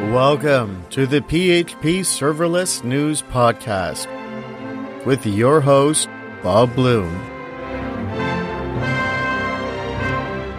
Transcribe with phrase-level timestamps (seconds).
[0.00, 4.06] Welcome to the PHP Serverless News Podcast
[5.04, 6.08] with your host,
[6.40, 7.12] Bob Bloom.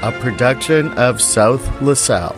[0.03, 2.35] A production of South LaSalle.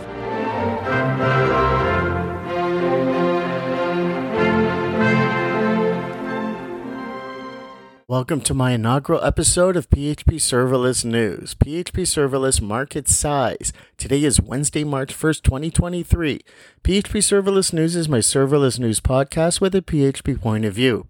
[8.12, 11.56] Welcome to my inaugural episode of PHP Serverless News.
[11.56, 13.72] PHP Serverless Market Size.
[13.96, 16.42] Today is Wednesday, March 1st, 2023.
[16.84, 21.08] PHP Serverless News is my serverless news podcast with a PHP point of view.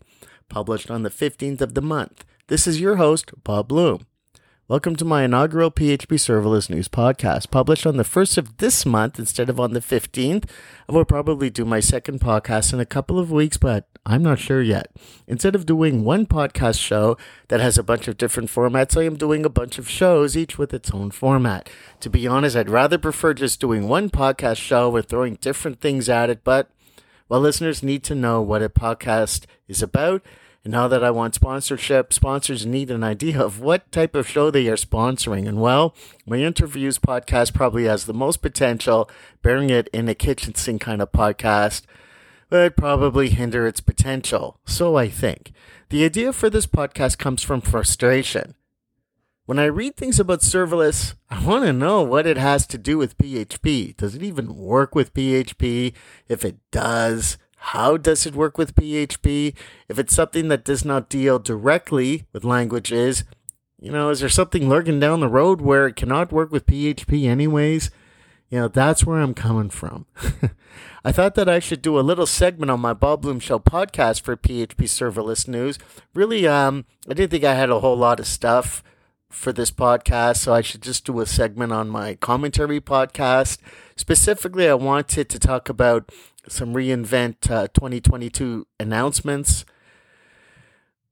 [0.48, 2.24] Published on the 15th of the month.
[2.50, 4.06] This is your host, Bob Bloom.
[4.72, 9.20] Welcome to my inaugural PHP Serverless News podcast, published on the 1st of this month
[9.20, 10.46] instead of on the 15th.
[10.88, 14.40] I will probably do my second podcast in a couple of weeks, but I'm not
[14.40, 14.90] sure yet.
[15.28, 17.18] Instead of doing one podcast show
[17.50, 20.58] that has a bunch of different formats, I am doing a bunch of shows, each
[20.58, 21.70] with its own format.
[22.00, 26.08] To be honest, I'd rather prefer just doing one podcast show with throwing different things
[26.08, 26.70] at it, but
[27.28, 30.24] well, listeners need to know what a podcast is about
[30.64, 34.52] and now that I want sponsorship, sponsors need an idea of what type of show
[34.52, 35.48] they are sponsoring.
[35.48, 35.96] And well,
[36.26, 39.10] my interviews podcast probably has the most potential.
[39.42, 41.84] Bearing it in a kitchen sink kind of podcast
[42.52, 44.60] would probably hinder its potential.
[44.66, 45.52] So I think.
[45.90, 48.54] The idea for this podcast comes from frustration.
[49.48, 53.00] When I read things about serverless, I want to know what it has to do
[53.00, 53.98] with PHP.
[53.98, 55.94] Does it even work with PHP?
[56.30, 59.54] If it does, how does it work with PHP?
[59.88, 63.24] If it's something that does not deal directly with languages,
[63.80, 67.28] you know, is there something lurking down the road where it cannot work with PHP
[67.28, 67.92] anyways?
[68.50, 70.08] You know, that's where I'm coming from.
[71.06, 74.22] I thought that I should do a little segment on my Bob Bloom Show podcast
[74.22, 75.78] for PHP serverless news.
[76.16, 78.84] Really, um, I didn't think I had a whole lot of stuff
[79.30, 83.60] for this podcast, so I should just do a segment on my commentary podcast.
[83.96, 86.12] Specifically, I wanted to talk about
[86.48, 89.66] some reInvent uh, 2022 announcements.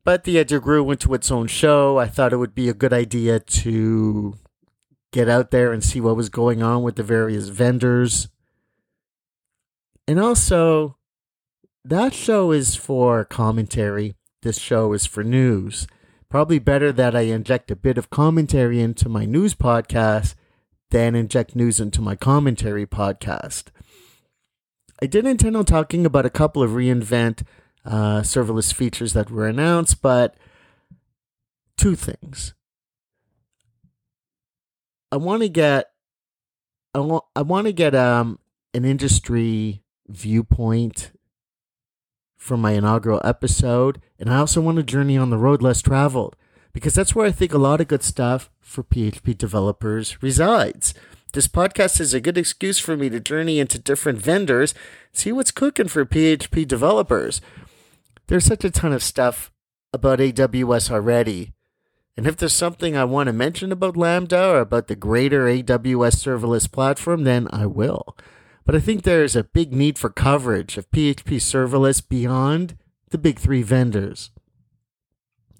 [0.03, 1.97] But the idea grew into its own show.
[1.97, 4.35] I thought it would be a good idea to
[5.11, 8.29] get out there and see what was going on with the various vendors.
[10.07, 10.97] And also,
[11.85, 14.15] that show is for commentary.
[14.41, 15.87] This show is for news.
[16.29, 20.35] Probably better that I inject a bit of commentary into my news podcast
[20.91, 23.65] than inject news into my commentary podcast.
[25.01, 27.43] I did intend on talking about a couple of reInvent
[27.85, 30.35] uh, serverless features that were announced, but
[31.77, 32.53] two things.
[35.11, 35.91] I want to get
[36.93, 38.39] I want I want to get um
[38.73, 41.11] an industry viewpoint
[42.37, 46.35] from my inaugural episode, and I also want to journey on the road less traveled
[46.73, 50.93] because that's where I think a lot of good stuff for PHP developers resides.
[51.31, 54.73] This podcast is a good excuse for me to journey into different vendors,
[55.13, 57.39] see what's cooking for PHP developers.
[58.25, 59.51] There's such a ton of stuff
[59.93, 61.53] about AWS already.
[62.17, 66.15] And if there's something I want to mention about Lambda or about the greater AWS
[66.15, 68.17] serverless platform, then I will.
[68.65, 72.75] But I think there is a big need for coverage of PHP serverless beyond
[73.11, 74.31] the big three vendors.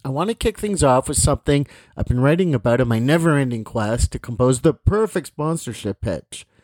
[0.04, 1.68] I want to kick things off with something
[1.98, 6.46] I've been writing about in my never ending quest to compose the perfect sponsorship pitch.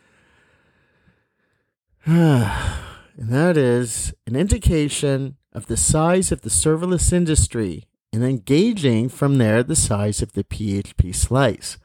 [2.06, 2.79] and
[3.18, 9.38] that is an indication of the size of the serverless industry and then gauging from
[9.38, 11.78] there the size of the PHP slice.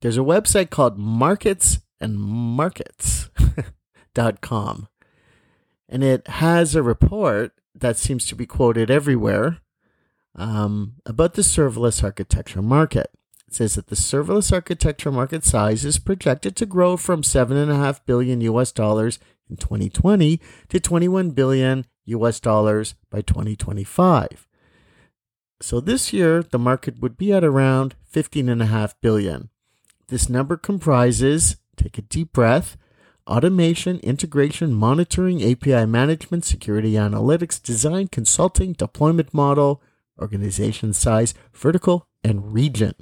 [0.00, 4.88] There's a website called Markets and Markets.com,
[5.88, 9.60] and it has a report that seems to be quoted everywhere
[10.34, 13.10] um, about the serverless architecture market.
[13.48, 18.40] It says that the serverless architecture market size is projected to grow from 7.5 billion
[18.42, 19.18] US dollars
[19.48, 24.46] in 2020 to 21 billion US dollars by 2025.
[25.60, 29.50] So this year, the market would be at around 15.5 billion.
[30.08, 32.76] This number comprises, take a deep breath,
[33.26, 39.82] automation, integration, monitoring, API management, security analytics, design, consulting, deployment model,
[40.20, 42.94] organization size, vertical, and region.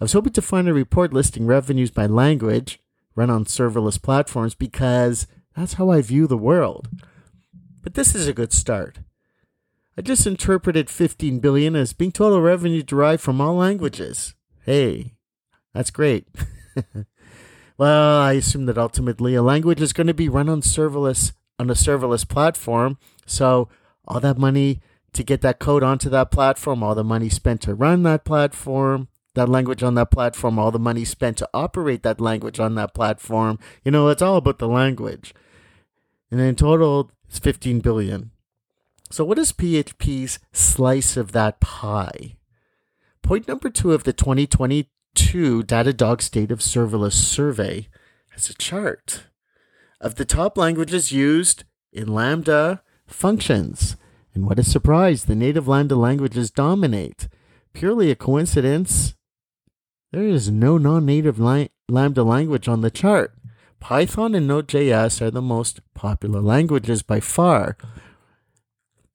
[0.00, 2.80] I was hoping to find a report listing revenues by language
[3.14, 6.88] run on serverless platforms because that's how I view the world.
[7.82, 8.98] But this is a good start.
[9.96, 14.34] I just interpreted 15 billion as being total revenue derived from all languages.
[14.64, 15.14] Hey,
[15.72, 16.26] that's great.
[17.78, 21.70] well, I assume that ultimately a language is going to be run on serverless on
[21.70, 23.68] a serverless platform, so
[24.08, 24.80] all that money
[25.14, 29.08] to get that code onto that platform, all the money spent to run that platform,
[29.34, 32.94] that language on that platform, all the money spent to operate that language on that
[32.94, 33.58] platform.
[33.84, 35.34] You know, it's all about the language.
[36.30, 38.30] And in total, it's 15 billion.
[39.10, 42.36] So, what is PHP's slice of that pie?
[43.22, 47.88] Point number two of the 2022 Datadog State of Serverless survey
[48.30, 49.24] has a chart
[50.00, 53.96] of the top languages used in Lambda functions.
[54.34, 57.28] And what a surprise, the native Lambda languages dominate.
[57.72, 59.14] Purely a coincidence?
[60.12, 63.34] There is no non native Lambda language on the chart.
[63.80, 67.76] Python and Node.js are the most popular languages by far.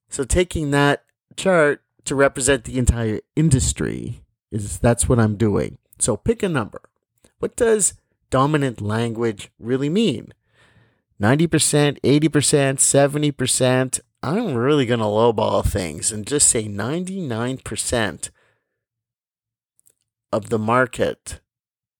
[0.09, 1.03] So taking that
[1.35, 4.21] chart to represent the entire industry
[4.51, 5.77] is that's what I'm doing.
[5.99, 6.81] So pick a number.
[7.39, 7.93] What does
[8.29, 10.33] dominant language really mean?
[11.21, 13.99] 90%, 80%, 70%.
[14.21, 18.29] I'm really going to lowball things and just say 99%
[20.31, 21.39] of the market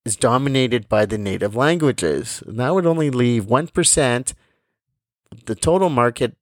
[0.04, 2.44] is dominated by the native languages.
[2.46, 4.34] And that would only leave 1%
[5.32, 6.36] of the total market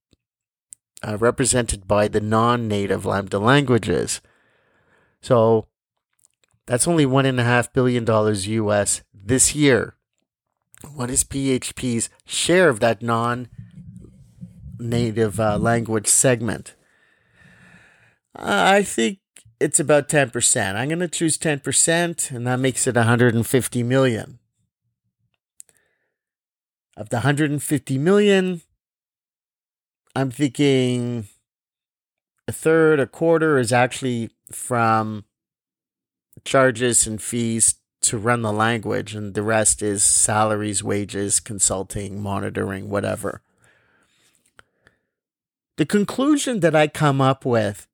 [1.03, 4.21] uh, represented by the non native Lambda languages.
[5.21, 5.68] So
[6.65, 8.06] that's only $1.5 billion
[8.63, 9.95] US this year.
[10.94, 13.50] What is PHP's share of that non
[14.79, 16.75] native uh, language segment?
[18.35, 19.19] I think
[19.59, 20.75] it's about 10%.
[20.75, 24.39] I'm going to choose 10%, and that makes it 150 million.
[26.95, 28.62] Of the 150 million,
[30.15, 31.27] I'm thinking
[32.47, 35.25] a third, a quarter is actually from
[36.44, 42.89] charges and fees to run the language, and the rest is salaries, wages, consulting, monitoring,
[42.89, 43.41] whatever.
[45.77, 47.88] The conclusion that I come up with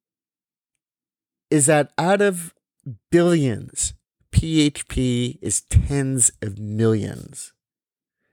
[1.50, 2.53] is that out of
[3.12, 3.94] billions,
[4.31, 7.51] PHP is tens of millions.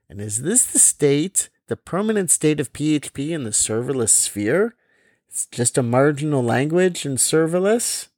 [0.09, 4.75] And is this the state, the permanent state of PHP in the serverless sphere?
[5.29, 8.09] It's just a marginal language in serverless?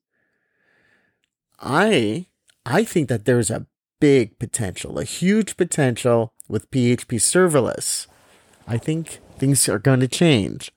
[1.60, 2.26] I
[2.64, 3.66] I think that there's a
[4.00, 8.06] big potential, a huge potential with PHP serverless.
[8.66, 10.70] I think things are going to change.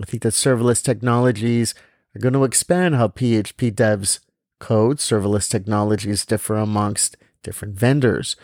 [0.00, 1.74] I think that serverless technologies
[2.14, 4.20] are going to expand how PHP devs
[4.58, 4.98] code.
[4.98, 8.36] Serverless technologies differ amongst different vendors.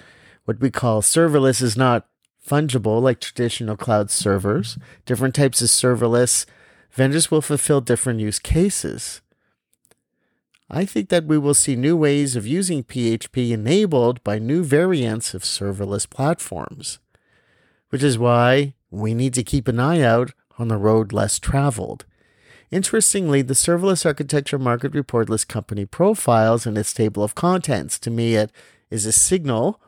[0.45, 2.07] What we call serverless is not
[2.47, 4.79] fungible like traditional cloud servers.
[5.05, 6.47] Different types of serverless
[6.91, 9.21] vendors will fulfill different use cases.
[10.71, 15.33] I think that we will see new ways of using PHP enabled by new variants
[15.33, 16.99] of serverless platforms,
[17.89, 22.05] which is why we need to keep an eye out on the road less traveled.
[22.71, 27.99] Interestingly, the serverless architecture market report lists company profiles in its table of contents.
[28.01, 28.53] To me, it
[28.91, 29.81] is a signal,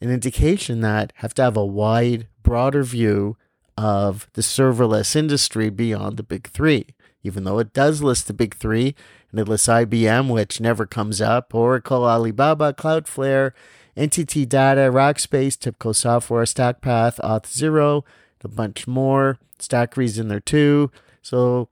[0.00, 3.36] an indication that have to have a wide, broader view
[3.76, 6.86] of the serverless industry beyond the big three.
[7.22, 8.94] Even though it does list the big three,
[9.30, 13.52] and it lists IBM, which never comes up, Oracle, Alibaba, Cloudflare,
[13.96, 18.02] NTT Data, Rackspace, TIBCO Software, StackPath, Auth0,
[18.44, 19.38] a bunch more.
[19.58, 20.90] Stackery's in there too.
[21.22, 21.68] So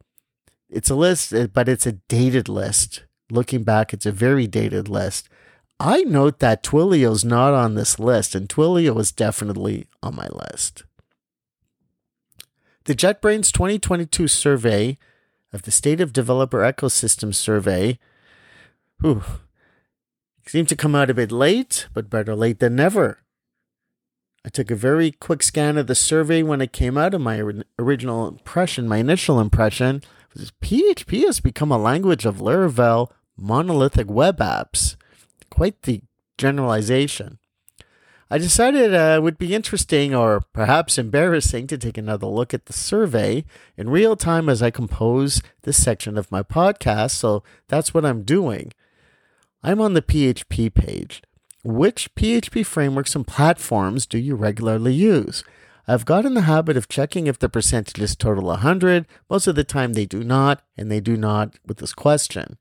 [0.68, 3.04] it's a list, eh, but it's a dated list.
[3.30, 5.28] Looking back, it's a very dated list.
[5.80, 10.84] I note that Twilio's not on this list, and Twilio is definitely on my list.
[12.84, 14.98] The JetBrains 2022 survey
[15.52, 17.98] of the State of Developer Ecosystem survey
[19.00, 19.22] whew,
[20.46, 23.18] seemed to come out a bit late, but better late than never.
[24.48, 27.42] I took a very quick scan of the survey when it came out, and my
[27.78, 30.02] original impression, my initial impression,
[30.32, 34.96] was PHP has become a language of Laravel monolithic web apps.
[35.50, 36.00] Quite the
[36.38, 37.38] generalization.
[38.30, 42.64] I decided uh, it would be interesting or perhaps embarrassing to take another look at
[42.64, 43.44] the survey
[43.76, 48.22] in real time as I compose this section of my podcast, so that's what I'm
[48.22, 48.72] doing.
[49.62, 51.20] I'm on the PHP page.
[51.68, 55.44] Which PHP frameworks and platforms do you regularly use?
[55.86, 59.06] I've got in the habit of checking if the percentages total 100.
[59.28, 62.56] Most of the time they do not, and they do not with this question.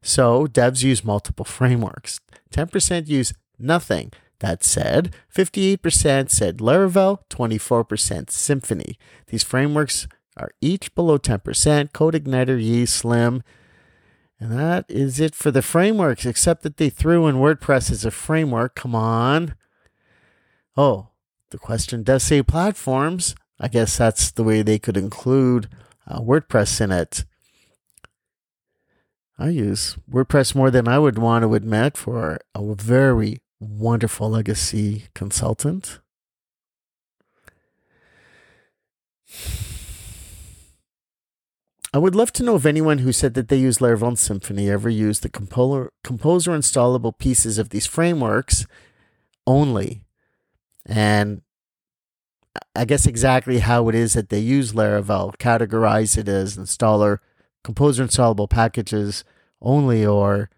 [0.00, 2.20] So devs use multiple frameworks.
[2.52, 4.12] 10% use nothing.
[4.38, 8.94] That said, 58% said Laravel, 24% Symfony.
[9.26, 13.42] These frameworks are each below 10%, CodeIgniter, Yii, Slim.
[14.38, 18.10] And that is it for the frameworks, except that they threw in WordPress as a
[18.10, 18.74] framework.
[18.74, 19.54] Come on.
[20.76, 21.08] Oh,
[21.50, 23.34] the question does say platforms.
[23.58, 25.68] I guess that's the way they could include
[26.06, 27.24] uh, WordPress in it.
[29.38, 35.04] I use WordPress more than I would want to admit for a very wonderful legacy
[35.14, 36.00] consultant.
[41.96, 44.68] I would love to know if anyone who said that they use Laravel and Symfony
[44.68, 48.66] ever used the composer, composer installable pieces of these frameworks
[49.46, 50.02] only.
[50.84, 51.40] And
[52.74, 57.20] I guess exactly how it is that they use Laravel, categorize it as installer,
[57.64, 59.24] composer installable packages
[59.62, 60.50] only, or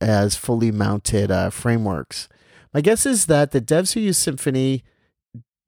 [0.00, 2.28] as fully mounted uh, frameworks.
[2.72, 4.82] My guess is that the devs who use Symfony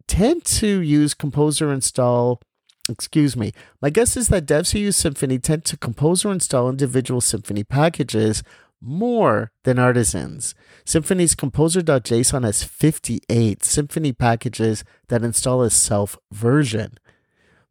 [0.06, 2.40] tend to use composer install
[2.88, 3.52] excuse me.
[3.80, 7.66] My guess is that devs who use Symfony tend to compose or install individual Symfony
[7.66, 8.42] packages
[8.80, 10.54] more than artisans.
[10.84, 16.98] Symfony's composer.json has 58 Symfony packages that install a self version.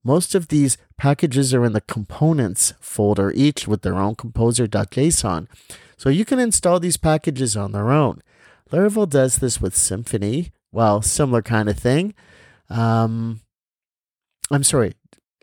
[0.04, 5.48] Most of these packages are in the components folder, each with their own composer.json.
[5.98, 8.22] So you can install these packages on their own.
[8.72, 10.52] Laravel does this with Symfony.
[10.72, 12.16] Well, similar kind of thing.
[12.70, 13.42] Um,
[14.50, 14.94] I'm sorry,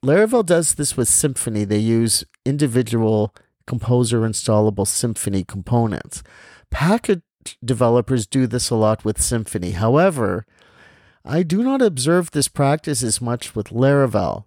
[0.04, 1.66] Laravel does this with Symfony.
[1.66, 3.34] They use individual
[3.66, 6.22] composer installable Symfony components.
[6.70, 7.22] Package
[7.64, 9.72] developers do this a lot with Symfony.
[9.72, 10.46] However,
[11.24, 14.44] I do not observe this practice as much with Laravel.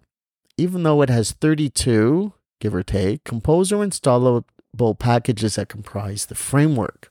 [0.56, 7.10] Even though it has 32, give or take, composer installable packages that comprise the framework.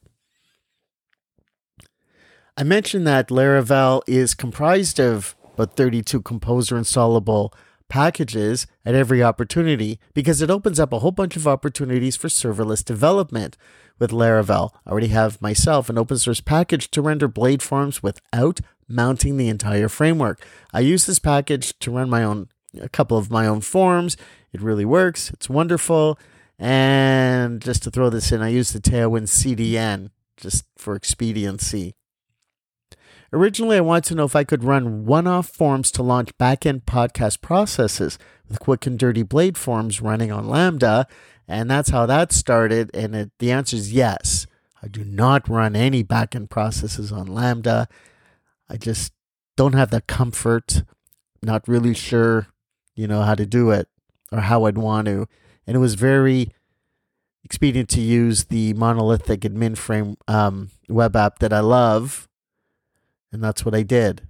[2.57, 7.53] I mentioned that Laravel is comprised of but 32 composer installable
[7.91, 12.85] packages at every opportunity because it opens up a whole bunch of opportunities for serverless
[12.85, 13.57] development.
[13.99, 18.61] With Laravel, I already have myself an open source package to render blade forms without
[18.87, 20.43] mounting the entire framework.
[20.73, 22.47] I use this package to run my own
[22.81, 24.15] a couple of my own forms.
[24.53, 25.29] It really works.
[25.31, 26.17] It's wonderful.
[26.57, 31.93] And just to throw this in, I use the Tailwind CDN just for expediency.
[33.33, 36.83] Originally, I wanted to know if I could run one off forms to launch backend
[36.83, 41.07] podcast processes with quick and dirty blade forms running on Lambda.
[41.47, 42.91] And that's how that started.
[42.93, 44.47] And it, the answer is yes.
[44.83, 47.87] I do not run any backend processes on Lambda.
[48.69, 49.13] I just
[49.55, 50.83] don't have the comfort,
[51.41, 52.47] not really sure,
[52.95, 53.87] you know, how to do it
[54.31, 55.27] or how I'd want to.
[55.65, 56.49] And it was very
[57.45, 62.27] expedient to use the monolithic admin frame um, web app that I love
[63.31, 64.27] and that's what I did.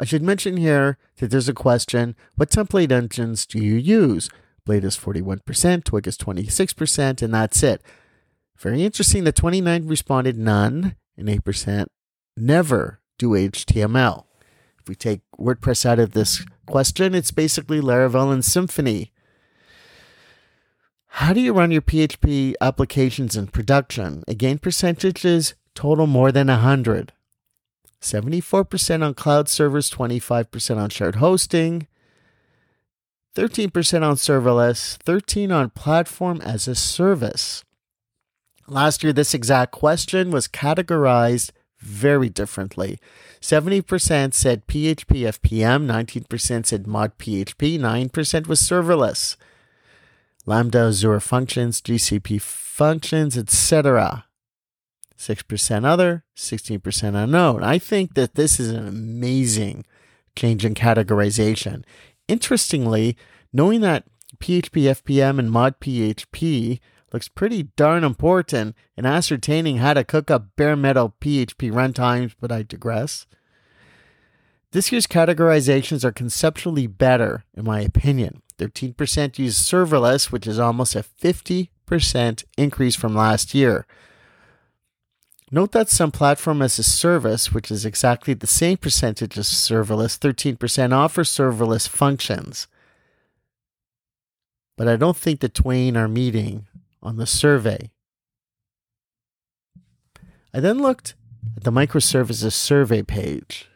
[0.00, 4.28] I should mention here that there's a question what template engines do you use?
[4.64, 7.82] Blade is 41%, Twig is 26%, and that's it.
[8.58, 11.86] Very interesting that 29 responded none, and 8%
[12.36, 14.24] never do HTML.
[14.80, 19.10] If we take WordPress out of this question, it's basically Laravel and Symfony.
[21.08, 24.24] How do you run your PHP applications in production?
[24.26, 27.12] Again, percentages total more than 100.
[28.00, 31.86] 74% on cloud servers, 25% on shared hosting,
[33.34, 37.64] 13% on serverless, 13 on platform as a service.
[38.68, 42.98] Last year this exact question was categorized very differently.
[43.40, 49.36] 70% said PHP FPM, 19% said mod PHP, 9% was serverless.
[50.46, 54.26] Lambda, Azure functions, GCP functions, etc.
[55.18, 57.62] 6% other, 16% unknown.
[57.62, 59.84] I think that this is an amazing
[60.36, 61.84] change in categorization.
[62.28, 63.16] Interestingly,
[63.52, 64.04] knowing that
[64.38, 66.80] PHP FPM and mod PHP
[67.12, 72.50] looks pretty darn important in ascertaining how to cook up bare metal PHP runtimes, but
[72.50, 73.26] I digress.
[74.72, 78.42] This year's categorizations are conceptually better, in my opinion.
[78.58, 83.86] 13% use serverless, which is almost a 50% increase from last year.
[85.50, 90.18] Note that some platform as a service, which is exactly the same percentage as serverless,
[90.18, 92.66] 13% offers serverless functions.
[94.76, 96.66] But I don't think the twain are meeting
[97.02, 97.92] on the survey.
[100.52, 101.14] I then looked
[101.56, 103.68] at the microservices survey page.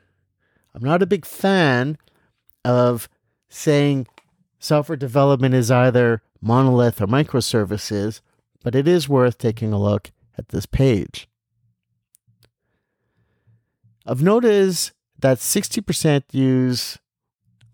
[0.74, 1.98] I'm not a big fan
[2.64, 3.08] of
[3.48, 4.06] saying
[4.58, 8.20] software development is either monolith or microservices,
[8.62, 11.28] but it is worth taking a look at this page.
[14.08, 16.96] Of note is that 60% use,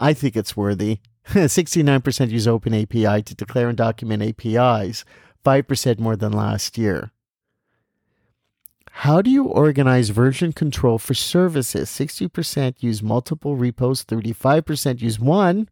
[0.01, 0.99] I think it's worthy,
[1.29, 5.05] 69% use OpenAPI to declare and document APIs,
[5.45, 7.13] 5% more than last year.
[8.91, 11.89] How do you organize version control for services?
[11.89, 15.69] 60% use multiple repos, 35% use one,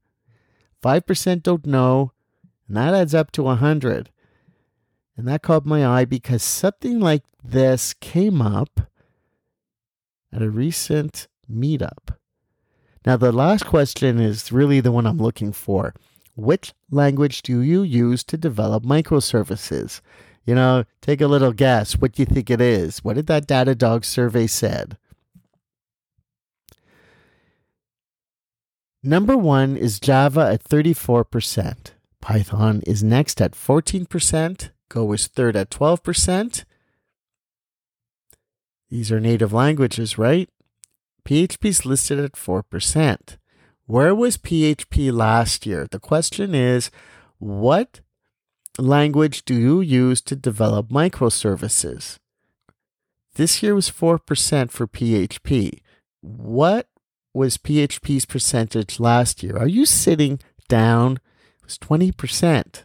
[0.81, 2.12] 5% don't know,
[2.69, 4.11] And that adds up to 100.
[5.16, 8.92] And that caught my eye because something like this came up
[10.33, 12.17] at a recent meetup.
[13.05, 15.95] Now, the last question is really the one I'm looking for.
[16.35, 20.01] Which language do you use to develop microservices?
[20.47, 21.95] You know, take a little guess.
[21.95, 23.05] What do you think it is?
[23.05, 24.97] What did that Datadog survey said?
[29.03, 31.91] Number one is Java at 34%.
[32.21, 34.71] Python is next at 14%.
[34.89, 36.65] Go is third at 12%.
[38.93, 40.51] These are native languages, right?
[41.25, 43.39] PHP is listed at 4%.
[43.87, 45.87] Where was PHP last year?
[45.91, 46.91] The question is
[47.39, 48.01] what
[48.79, 52.19] language do you use to develop microservices?
[53.37, 55.79] This year was 4% for PHP.
[56.21, 56.87] What
[57.33, 59.57] was PHP's percentage last year?
[59.57, 61.13] Are you sitting down?
[61.61, 62.85] It was 20%.